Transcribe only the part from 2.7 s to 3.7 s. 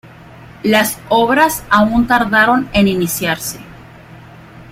en iniciarse.